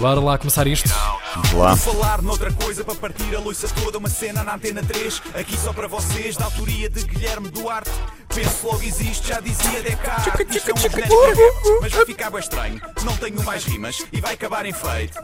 bora 0.00 0.18
lá 0.18 0.38
começar 0.38 0.66
isto. 0.66 0.88
Vamos 1.34 1.52
lá. 1.52 1.74
Vou 1.74 1.94
falar 1.94 2.22
noutra 2.22 2.50
coisa 2.52 2.82
para 2.82 2.94
partir 2.94 3.36
a 3.36 3.38
louça 3.38 3.68
toda. 3.68 3.98
Uma 3.98 4.08
cena 4.08 4.42
na 4.42 4.54
antena 4.54 4.82
3, 4.82 5.22
aqui 5.34 5.56
só 5.56 5.72
para 5.72 5.86
vocês, 5.86 6.36
da 6.36 6.46
autoria 6.46 6.88
de 6.88 7.04
Guilherme 7.04 7.50
Duarte. 7.50 7.90
Penso 8.34 8.66
logo 8.66 8.82
existe, 8.82 9.28
já 9.28 9.40
dizia 9.40 9.82
Descartes. 9.82 10.56
Isto 10.56 10.70
é 10.70 10.74
um 10.74 10.76
genérico 10.78 11.78
mas 11.82 11.92
vai 11.92 12.06
ficar 12.06 12.30
bem 12.30 12.40
estranho. 12.40 12.80
Não 13.04 13.16
tenho 13.18 13.42
mais 13.44 13.64
rimas 13.64 14.04
e 14.10 14.20
vai 14.20 14.34
acabar 14.34 14.64
em 14.64 14.72
feito. 14.72 15.18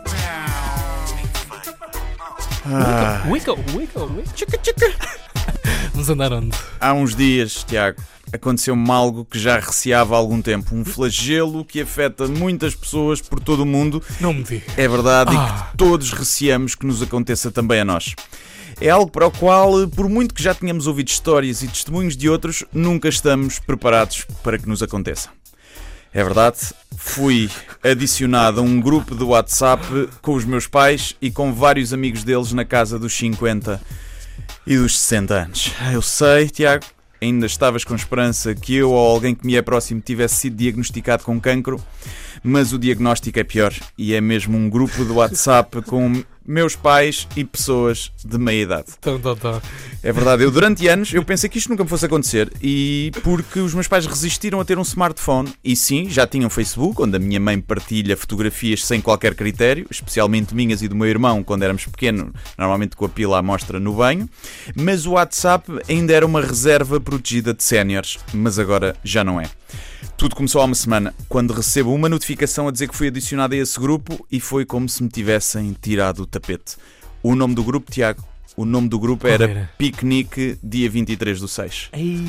Wicca, 3.30 3.54
wicca, 3.72 4.04
wicca. 4.04 5.25
Vamos 5.96 6.10
andar 6.10 6.30
onde? 6.30 6.54
Há 6.78 6.92
uns 6.92 7.16
dias, 7.16 7.64
Tiago, 7.64 8.02
aconteceu-me 8.30 8.90
algo 8.90 9.24
que 9.24 9.38
já 9.38 9.58
receava 9.58 10.14
há 10.14 10.18
algum 10.18 10.42
tempo. 10.42 10.76
Um 10.76 10.84
flagelo 10.84 11.64
que 11.64 11.80
afeta 11.80 12.28
muitas 12.28 12.74
pessoas 12.74 13.22
por 13.22 13.40
todo 13.40 13.60
o 13.60 13.66
mundo. 13.66 14.02
Não 14.20 14.34
me 14.34 14.42
diga. 14.42 14.66
É 14.76 14.86
verdade 14.86 15.32
e 15.32 15.38
Ah. 15.38 15.68
que 15.70 15.78
todos 15.78 16.12
receamos 16.12 16.74
que 16.74 16.84
nos 16.84 17.00
aconteça 17.00 17.50
também 17.50 17.80
a 17.80 17.84
nós. 17.86 18.14
É 18.78 18.90
algo 18.90 19.10
para 19.10 19.26
o 19.26 19.30
qual, 19.30 19.88
por 19.88 20.06
muito 20.06 20.34
que 20.34 20.42
já 20.42 20.52
tenhamos 20.52 20.86
ouvido 20.86 21.08
histórias 21.08 21.62
e 21.62 21.66
testemunhos 21.66 22.14
de 22.14 22.28
outros, 22.28 22.62
nunca 22.74 23.08
estamos 23.08 23.58
preparados 23.58 24.26
para 24.42 24.58
que 24.58 24.68
nos 24.68 24.82
aconteça. 24.82 25.30
É 26.12 26.22
verdade, 26.22 26.58
fui 26.98 27.48
adicionado 27.82 28.60
a 28.60 28.62
um 28.62 28.78
grupo 28.82 29.14
de 29.14 29.24
WhatsApp 29.24 29.82
com 30.20 30.34
os 30.34 30.44
meus 30.44 30.66
pais 30.66 31.16
e 31.22 31.30
com 31.30 31.54
vários 31.54 31.94
amigos 31.94 32.22
deles 32.22 32.52
na 32.52 32.66
casa 32.66 32.98
dos 32.98 33.14
50 33.14 33.80
e 34.66 34.76
dos 34.76 34.98
60 34.98 35.34
anos. 35.34 35.72
Eu 35.92 36.02
sei, 36.02 36.48
Tiago, 36.48 36.84
ainda 37.22 37.46
estavas 37.46 37.84
com 37.84 37.94
esperança 37.94 38.54
que 38.54 38.74
eu 38.74 38.90
ou 38.90 39.10
alguém 39.10 39.34
que 39.34 39.46
me 39.46 39.56
é 39.56 39.62
próximo 39.62 40.00
tivesse 40.00 40.36
sido 40.36 40.56
diagnosticado 40.56 41.24
com 41.24 41.40
cancro, 41.40 41.80
mas 42.42 42.72
o 42.72 42.78
diagnóstico 42.78 43.38
é 43.38 43.44
pior 43.44 43.72
e 43.96 44.14
é 44.14 44.20
mesmo 44.20 44.56
um 44.56 44.68
grupo 44.68 45.04
de 45.04 45.12
WhatsApp 45.12 45.82
com 45.82 46.22
meus 46.46 46.76
pais 46.76 47.26
e 47.36 47.44
pessoas 47.44 48.12
de 48.24 48.38
meia 48.38 48.62
idade. 48.62 48.86
É 50.02 50.12
verdade, 50.12 50.42
eu 50.42 50.50
durante 50.50 50.86
anos 50.88 51.12
eu 51.12 51.24
pensei 51.24 51.48
que 51.50 51.58
isto 51.58 51.68
nunca 51.68 51.82
me 51.82 51.90
fosse 51.90 52.06
acontecer 52.06 52.52
e 52.62 53.10
porque 53.22 53.58
os 53.60 53.74
meus 53.74 53.88
pais 53.88 54.06
resistiram 54.06 54.60
a 54.60 54.64
ter 54.64 54.78
um 54.78 54.82
smartphone 54.82 55.52
e 55.64 55.74
sim, 55.74 56.08
já 56.08 56.26
tinham 56.26 56.48
Facebook, 56.48 57.02
onde 57.02 57.16
a 57.16 57.18
minha 57.18 57.40
mãe 57.40 57.60
partilha 57.60 58.16
fotografias 58.16 58.84
sem 58.84 59.00
qualquer 59.00 59.34
critério, 59.34 59.86
especialmente 59.90 60.54
minhas 60.54 60.82
e 60.82 60.88
do 60.88 60.94
meu 60.94 61.08
irmão 61.08 61.42
quando 61.42 61.62
éramos 61.62 61.84
pequenos, 61.86 62.32
normalmente 62.56 62.96
com 62.96 63.04
a 63.04 63.08
pila 63.08 63.38
à 63.38 63.42
mostra 63.42 63.80
no 63.80 63.94
banho, 63.94 64.28
mas 64.74 65.06
o 65.06 65.12
WhatsApp 65.12 65.70
ainda 65.88 66.12
era 66.12 66.24
uma 66.24 66.40
reserva 66.40 67.00
protegida 67.00 67.52
de 67.52 67.62
séniores, 67.62 68.18
mas 68.32 68.58
agora 68.58 68.96
já 69.02 69.24
não 69.24 69.40
é. 69.40 69.48
Tudo 70.16 70.34
começou 70.34 70.60
há 70.60 70.64
uma 70.64 70.74
semana, 70.74 71.14
quando 71.28 71.52
recebo 71.52 71.92
uma 71.92 72.08
notificação 72.08 72.68
a 72.68 72.70
dizer 72.70 72.88
que 72.88 72.96
fui 72.96 73.08
adicionado 73.08 73.54
a 73.54 73.58
esse 73.58 73.78
grupo 73.78 74.26
e 74.30 74.40
foi 74.40 74.64
como 74.64 74.88
se 74.88 75.02
me 75.02 75.08
tivessem 75.08 75.76
tirado 75.80 76.20
o 76.20 76.26
tapete. 76.26 76.76
O 77.22 77.34
nome 77.34 77.54
do 77.54 77.62
grupo, 77.62 77.90
Tiago, 77.90 78.22
o 78.56 78.64
nome 78.64 78.88
do 78.88 78.98
grupo 78.98 79.26
era 79.26 79.44
era? 79.44 79.70
Piquenique, 79.76 80.58
dia 80.62 80.88
23 80.88 81.40
do 81.40 81.46
6. 81.46 81.90
Ei. 81.92 82.24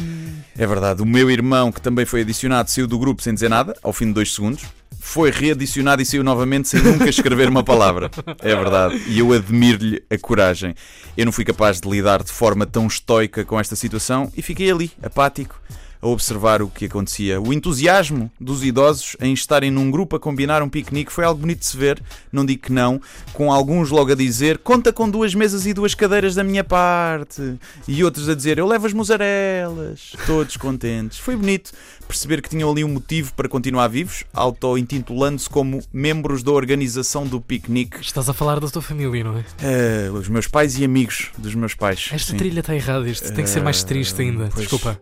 É 0.57 0.67
verdade, 0.67 1.01
o 1.01 1.05
meu 1.05 1.31
irmão, 1.31 1.71
que 1.71 1.79
também 1.79 2.05
foi 2.05 2.21
adicionado, 2.21 2.69
saiu 2.69 2.87
do 2.87 2.99
grupo 2.99 3.21
sem 3.21 3.33
dizer 3.33 3.49
nada, 3.49 3.73
ao 3.81 3.93
fim 3.93 4.07
de 4.07 4.13
dois 4.13 4.33
segundos. 4.33 4.65
Foi 4.99 5.31
readicionado 5.31 6.01
e 6.01 6.05
saiu 6.05 6.23
novamente 6.23 6.67
sem 6.67 6.81
nunca 6.81 7.09
escrever 7.09 7.47
uma 7.47 7.63
palavra. 7.63 8.11
É 8.39 8.53
verdade. 8.53 9.01
E 9.07 9.19
eu 9.19 9.31
admiro-lhe 9.31 10.03
a 10.09 10.17
coragem. 10.17 10.75
Eu 11.15 11.25
não 11.25 11.31
fui 11.31 11.45
capaz 11.45 11.79
de 11.79 11.89
lidar 11.89 12.21
de 12.23 12.31
forma 12.31 12.65
tão 12.65 12.87
estoica 12.87 13.45
com 13.45 13.57
esta 13.57 13.75
situação 13.75 14.29
e 14.35 14.41
fiquei 14.41 14.69
ali, 14.69 14.91
apático, 15.01 15.61
a 16.01 16.07
observar 16.07 16.61
o 16.61 16.69
que 16.69 16.85
acontecia. 16.85 17.41
O 17.41 17.53
entusiasmo 17.53 18.31
dos 18.39 18.63
idosos 18.63 19.15
em 19.19 19.33
estarem 19.33 19.71
num 19.71 19.89
grupo 19.89 20.15
a 20.15 20.19
combinar 20.19 20.61
um 20.61 20.69
piquenique 20.69 21.11
foi 21.11 21.23
algo 21.25 21.41
bonito 21.41 21.59
de 21.59 21.65
se 21.65 21.77
ver, 21.77 22.01
não 22.31 22.45
digo 22.45 22.63
que 22.63 22.71
não, 22.71 23.01
com 23.33 23.51
alguns 23.51 23.89
logo 23.89 24.11
a 24.11 24.15
dizer 24.15 24.57
conta 24.59 24.91
com 24.93 25.09
duas 25.09 25.33
mesas 25.33 25.65
e 25.65 25.73
duas 25.73 25.93
cadeiras 25.93 26.35
da 26.35 26.43
minha 26.43 26.63
parte, 26.63 27.57
e 27.87 28.03
outros 28.03 28.29
a 28.29 28.35
dizer 28.35 28.57
eu 28.57 28.67
levo 28.67 28.85
as 28.87 28.93
musarelas, 28.93 30.13
todos 30.25 30.55
contentes. 30.57 31.17
Foi 31.17 31.35
bonito 31.35 31.71
perceber 32.07 32.41
que 32.41 32.49
tinham 32.49 32.69
ali 32.71 32.83
um 32.83 32.89
motivo 32.89 33.33
para 33.33 33.49
continuar 33.49 33.87
vivos, 33.87 34.23
auto-intitulando-se 34.33 35.49
como 35.49 35.81
membros 35.91 36.43
da 36.43 36.51
organização 36.51 37.25
do 37.27 37.41
piquenique. 37.41 37.99
Estás 38.01 38.29
a 38.29 38.33
falar 38.33 38.59
da 38.59 38.67
tua 38.69 38.81
família, 38.81 39.23
não 39.23 39.37
é? 39.37 39.45
Eh, 39.61 40.09
os 40.11 40.29
meus 40.29 40.47
pais 40.47 40.77
e 40.77 40.85
amigos 40.85 41.31
dos 41.37 41.53
meus 41.55 41.73
pais. 41.73 42.09
Esta 42.11 42.31
Sim. 42.31 42.37
trilha 42.37 42.59
está 42.61 42.75
errada. 42.75 43.09
Isto 43.09 43.33
tem 43.33 43.43
que 43.43 43.49
ser 43.49 43.61
mais 43.61 43.83
triste 43.83 44.21
ainda. 44.21 44.49
pois. 44.53 44.67
Desculpa. 44.67 44.99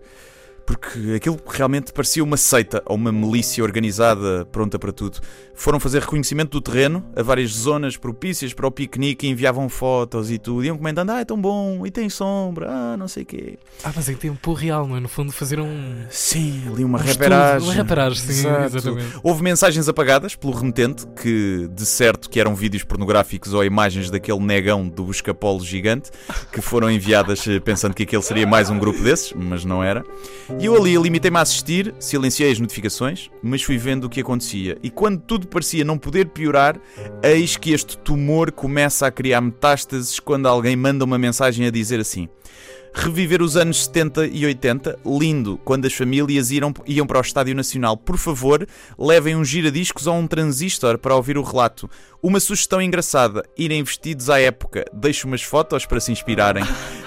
Porque 0.65 1.13
aquilo 1.15 1.37
realmente 1.47 1.93
parecia 1.93 2.23
uma 2.23 2.37
seita 2.37 2.81
ou 2.85 2.95
uma 2.95 3.11
milícia 3.11 3.63
organizada 3.63 4.45
pronta 4.51 4.79
para 4.79 4.91
tudo. 4.91 5.19
Foram 5.53 5.79
fazer 5.79 6.01
reconhecimento 6.01 6.49
do 6.51 6.61
terreno 6.61 7.05
a 7.15 7.21
várias 7.23 7.51
zonas 7.51 7.95
propícias 7.95 8.53
para 8.53 8.67
o 8.67 8.71
piquenique, 8.71 9.27
enviavam 9.27 9.69
fotos 9.69 10.29
e 10.31 10.37
tudo, 10.37 10.65
iam 10.65 10.77
comentando: 10.77 11.11
ah, 11.11 11.19
é 11.21 11.25
tão 11.25 11.39
bom, 11.39 11.85
e 11.85 11.91
tem 11.91 12.09
sombra, 12.09 12.67
ah, 12.69 12.97
não 12.97 13.07
sei 13.07 13.23
o 13.23 13.25
quê. 13.25 13.59
Ah, 13.83 13.91
mas 13.95 14.09
em 14.09 14.15
tempo 14.15 14.53
real, 14.53 14.87
não 14.87 14.97
é? 14.97 14.99
No 14.99 15.07
fundo, 15.07 15.31
fazer 15.31 15.59
um. 15.59 15.95
Sim, 16.09 16.63
ali 16.67 16.83
uma 16.83 16.97
Um 16.97 17.01
estudo, 17.05 17.21
reparagem. 17.23 17.67
uma 17.67 17.73
reparagem, 17.73 18.17
sim, 18.19 18.31
Exato. 18.47 18.77
exatamente. 18.77 19.19
Houve 19.23 19.43
mensagens 19.43 19.87
apagadas 19.87 20.35
pelo 20.35 20.51
remetente, 20.53 21.05
que 21.21 21.69
de 21.71 21.85
certo 21.85 22.29
que 22.29 22.39
eram 22.39 22.55
vídeos 22.55 22.83
pornográficos 22.83 23.53
ou 23.53 23.63
imagens 23.63 24.09
daquele 24.09 24.39
negão 24.39 24.87
do 24.87 25.05
busca-polo 25.05 25.63
gigante, 25.63 26.11
que 26.51 26.59
foram 26.59 26.89
enviadas 26.89 27.47
eh, 27.47 27.59
pensando 27.59 27.93
que 27.93 28.03
aquele 28.03 28.21
seria 28.23 28.47
mais 28.47 28.69
um 28.69 28.77
grupo 28.79 29.01
desses, 29.01 29.31
mas 29.33 29.63
não 29.63 29.83
era. 29.83 30.03
E 30.59 30.65
eu 30.65 30.75
ali 30.75 30.95
limitei-me 30.95 31.37
a 31.37 31.41
assistir, 31.41 31.93
silenciei 31.99 32.51
as 32.51 32.59
notificações, 32.59 33.29
mas 33.43 33.61
fui 33.61 33.77
vendo 33.77 34.05
o 34.05 34.09
que 34.09 34.21
acontecia. 34.21 34.77
E 34.81 34.89
quando 34.89 35.19
tudo 35.19 35.47
parecia 35.47 35.83
não 35.83 35.97
poder 35.97 36.27
piorar, 36.27 36.79
eis 37.21 37.57
que 37.57 37.71
este 37.71 37.97
tumor 37.97 38.51
começa 38.51 39.05
a 39.05 39.11
criar 39.11 39.41
metástases 39.41 40.19
quando 40.19 40.47
alguém 40.47 40.75
manda 40.75 41.03
uma 41.03 41.17
mensagem 41.17 41.67
a 41.67 41.69
dizer 41.69 41.99
assim. 41.99 42.29
Reviver 42.97 43.41
os 43.41 43.57
anos 43.57 43.83
70 43.83 44.27
e 44.27 44.45
80, 44.45 44.97
lindo, 45.05 45.59
quando 45.65 45.85
as 45.85 45.93
famílias 45.93 46.49
iam, 46.49 46.73
iam 46.87 47.05
para 47.05 47.17
o 47.17 47.21
Estádio 47.21 47.53
Nacional. 47.53 47.97
Por 47.97 48.17
favor, 48.17 48.65
levem 48.97 49.35
uns 49.35 49.49
giradiscos 49.49 50.07
ou 50.07 50.15
um 50.15 50.25
transistor 50.25 50.97
para 50.97 51.13
ouvir 51.13 51.37
o 51.37 51.43
relato. 51.43 51.89
Uma 52.23 52.39
sugestão 52.39 52.81
engraçada, 52.81 53.43
irem 53.57 53.83
vestidos 53.83 54.29
à 54.29 54.39
época. 54.39 54.85
Deixo 54.93 55.27
umas 55.27 55.43
fotos 55.43 55.85
para 55.85 55.99
se 55.99 56.13
inspirarem. 56.13 56.63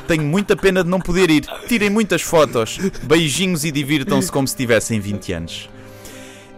Tenho 0.09 0.25
muita 0.25 0.57
pena 0.57 0.83
de 0.83 0.89
não 0.89 0.99
poder 0.99 1.29
ir. 1.29 1.45
Tirem 1.69 1.91
muitas 1.91 2.23
fotos. 2.23 2.79
Beijinhos 3.03 3.63
e 3.67 3.71
divirtam-se 3.71 4.33
como 4.33 4.49
se 4.49 4.57
tivessem 4.57 4.99
20 4.99 5.33
anos. 5.35 5.71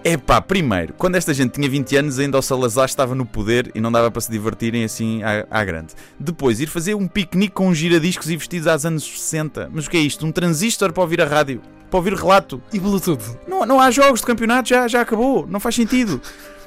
Epá, 0.05 0.41
primeiro, 0.41 0.95
quando 0.97 1.17
esta 1.17 1.35
gente 1.35 1.55
tinha 1.55 1.69
20 1.69 1.97
anos, 1.97 2.19
ainda 2.21 2.39
o 2.39 2.43
Salazar 2.43 2.85
estava 2.85 3.13
no 3.13 3.27
poder 3.27 3.73
e 3.75 3.81
não 3.81 3.91
dava 3.91 4.09
para 4.09 4.21
se 4.21 4.31
divertirem 4.31 4.85
assim 4.85 5.21
à, 5.25 5.45
à 5.51 5.65
grande. 5.65 5.95
Depois, 6.19 6.61
ir 6.61 6.69
fazer 6.69 6.95
um 6.95 7.09
piquenique 7.09 7.53
com 7.53 7.75
giradiscos 7.75 8.31
e 8.31 8.37
vestidos 8.37 8.69
aos 8.69 8.87
anos 8.87 9.03
60. 9.05 9.69
Mas 9.73 9.87
o 9.87 9.91
que 9.91 9.97
é 9.97 10.01
isto? 10.01 10.25
Um 10.25 10.31
transistor 10.31 10.93
para 10.93 11.03
ouvir 11.03 11.21
a 11.21 11.27
rádio? 11.27 11.61
Para 11.91 11.99
ouvir 11.99 12.15
relato? 12.15 12.63
E 12.73 12.79
Bluetooth. 12.79 13.37
Não, 13.49 13.67
não 13.67 13.81
há 13.81 13.91
jogos 13.91 14.21
de 14.21 14.27
campeonato, 14.27 14.69
já, 14.69 14.87
já 14.87 15.01
acabou. 15.01 15.45
Não 15.45 15.59
faz 15.59 15.75
sentido. 15.75 16.23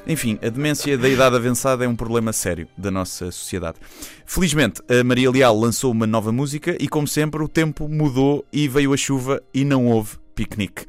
Enfim, 0.06 0.38
a 0.42 0.50
demência 0.50 0.98
da 0.98 1.08
idade 1.08 1.36
avançada 1.36 1.86
é 1.86 1.88
um 1.88 1.96
problema 1.96 2.34
sério 2.34 2.68
da 2.78 2.92
nossa 2.92 3.32
sociedade. 3.32 3.78
Felizmente, 4.26 4.82
a 4.90 5.04
Maria 5.04 5.32
Leal 5.32 5.58
lançou 5.58 5.92
uma 5.92 6.06
nova 6.06 6.32
música 6.32 6.76
e, 6.80 6.88
como 6.88 7.08
sempre, 7.08 7.42
o 7.42 7.48
tempo 7.48 7.88
mudou 7.88 8.46
e 8.52 8.68
veio 8.68 8.94
a 8.94 8.98
chuva 8.98 9.42
e 9.54 9.64
não 9.64 9.88
houve 9.88 10.18
piquenique. 10.36 10.86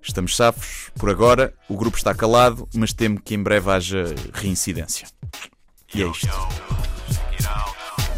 Estamos 0.00 0.36
safos, 0.36 0.90
por 0.96 1.10
agora, 1.10 1.52
o 1.68 1.76
grupo 1.76 1.96
está 1.96 2.14
calado, 2.14 2.68
mas 2.74 2.92
temo 2.92 3.20
que 3.20 3.34
em 3.34 3.42
breve 3.42 3.70
haja 3.70 4.04
reincidência. 4.32 5.08
E 5.94 6.02
é 6.02 6.06
isto. 6.06 6.28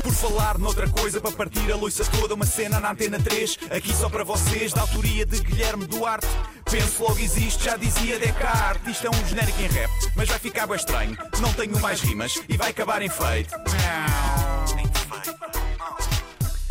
Por 0.03 0.13
falar 0.13 0.59
noutra 0.59 0.89
coisa 0.89 1.21
para 1.21 1.33
partir 1.33 1.73
a 1.73 1.77
louça 1.77 2.05
toda, 2.05 2.35
uma 2.35 2.45
cena 2.45 2.79
na 2.79 2.93
antena 2.93 3.19
3, 3.19 3.59
aqui 3.71 3.95
só 3.95 4.11
para 4.11 4.23
vocês, 4.23 4.73
da 4.73 4.83
autoria 4.83 5.25
de 5.25 5.41
Guilherme 5.41 5.87
Duarte. 5.87 6.27
Penso 6.75 7.05
logo 7.05 7.21
existe, 7.21 7.67
já 7.67 7.77
dizia 7.77 8.19
Descartes. 8.19 8.97
Isto 8.97 9.07
é 9.07 9.11
um 9.11 9.29
genérico 9.29 9.63
em 9.63 9.69
rap, 9.69 9.91
mas 10.17 10.29
vai 10.29 10.41
ficar 10.41 10.67
bem 10.67 10.75
estranho. 10.75 11.17
Não 11.41 11.53
tenho 11.53 11.81
mais 11.81 12.01
rimas 12.01 12.43
e 12.49 12.57
vai 12.57 12.71
acabar 12.71 13.01
em 13.01 13.09
feito. 13.09 13.55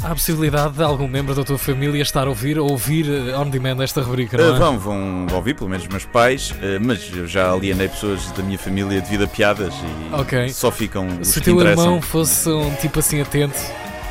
Há 0.03 0.07
a 0.07 0.09
possibilidade 0.09 0.73
de 0.73 0.83
algum 0.83 1.07
membro 1.07 1.33
da 1.33 1.45
tua 1.45 1.57
família 1.57 2.01
estar 2.01 2.27
a 2.27 2.29
ouvir 2.29 2.59
ou 2.59 2.69
ouvir 2.69 3.05
eh, 3.09 3.37
on 3.37 3.49
demand 3.49 3.81
esta 3.81 4.01
rubrica, 4.01 4.35
não 4.37 4.53
é? 4.53 4.59
vão, 4.59 4.77
vão 4.77 5.27
ouvir, 5.31 5.53
pelo 5.55 5.69
menos 5.69 5.85
os 5.85 5.89
meus 5.89 6.03
pais, 6.03 6.51
uh, 6.51 6.55
mas 6.81 7.09
eu 7.15 7.25
já 7.25 7.49
alienei 7.49 7.87
pessoas 7.87 8.29
da 8.33 8.43
minha 8.43 8.59
família 8.59 8.99
devido 8.99 9.23
a 9.23 9.27
piadas 9.27 9.73
e 9.73 10.13
Ok. 10.13 10.49
só 10.49 10.69
ficam 10.69 11.07
os 11.21 11.29
Se 11.29 11.39
o 11.39 11.41
teu 11.41 11.53
interessam. 11.55 11.85
irmão 11.85 12.01
fosse 12.01 12.49
um 12.49 12.75
tipo 12.75 12.99
assim 12.99 13.21
atento, 13.21 13.57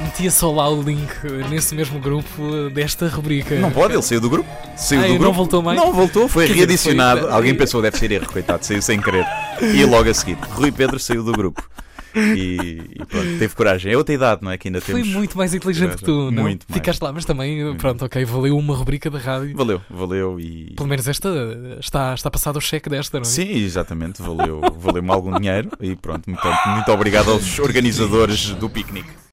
metia 0.02 0.30
só 0.30 0.50
lá 0.52 0.68
o 0.68 0.82
link 0.82 1.08
nesse 1.50 1.74
mesmo 1.74 1.98
grupo 1.98 2.70
desta 2.74 3.08
rubrica. 3.08 3.58
Não 3.58 3.70
pode, 3.70 3.94
ele 3.94 4.02
saiu 4.02 4.20
do 4.20 4.28
grupo. 4.30 4.48
Saiu 4.76 5.00
Ah, 5.00 5.02
do 5.04 5.08
e 5.08 5.12
não 5.12 5.18
grupo. 5.18 5.36
voltou 5.36 5.62
mais? 5.62 5.78
Não 5.78 5.92
voltou, 5.92 6.28
foi 6.28 6.46
dizer, 6.46 6.58
readicionado. 6.58 7.20
foi- 7.22 7.30
Alguém 7.32 7.54
pensou, 7.54 7.80
deve 7.82 7.96
ser 7.98 8.10
erro, 8.12 8.26
coitado, 8.30 8.64
saiu 8.64 8.82
sem 8.82 9.00
querer. 9.00 9.24
E 9.60 9.84
logo 9.84 10.08
a 10.08 10.14
seguir, 10.14 10.36
Rui 10.54 10.70
Pedro 10.72 10.98
saiu 10.98 11.22
do 11.22 11.32
grupo. 11.32 11.62
e, 12.14 12.90
e 12.94 13.06
pronto, 13.06 13.38
teve 13.38 13.54
coragem. 13.54 13.90
É 13.90 13.96
outra 13.96 14.14
idade, 14.14 14.42
não 14.44 14.50
é? 14.50 14.58
Que 14.58 14.68
ainda 14.68 14.82
Foi 14.82 14.96
temos. 14.96 15.08
muito 15.08 15.38
mais 15.38 15.54
inteligente 15.54 15.96
que 15.96 16.04
tu, 16.04 16.30
não? 16.30 16.42
Muito 16.42 16.66
mais. 16.68 16.74
Ficaste 16.78 17.00
lá, 17.00 17.10
mas 17.10 17.24
também, 17.24 17.74
pronto, 17.76 18.04
ok, 18.04 18.22
valeu 18.26 18.58
uma 18.58 18.76
rubrica 18.76 19.08
da 19.08 19.18
rádio. 19.18 19.56
Valeu, 19.56 19.80
valeu 19.88 20.38
e. 20.38 20.74
Pelo 20.76 20.88
menos 20.90 21.08
esta 21.08 21.30
está, 21.80 22.12
está 22.12 22.30
passado 22.30 22.56
o 22.56 22.60
cheque 22.60 22.90
desta, 22.90 23.16
não 23.18 23.22
é? 23.22 23.24
Sim, 23.24 23.48
exatamente, 23.52 24.20
valeu, 24.20 24.60
valeu-me 24.78 25.10
algum 25.10 25.38
dinheiro 25.38 25.70
e 25.80 25.96
pronto, 25.96 26.28
muito, 26.28 26.42
muito 26.66 26.92
obrigado 26.92 27.30
aos 27.30 27.58
organizadores 27.58 28.50
do 28.50 28.68
piquenique. 28.68 29.08